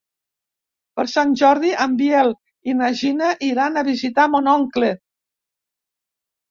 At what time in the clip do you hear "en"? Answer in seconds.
1.85-1.93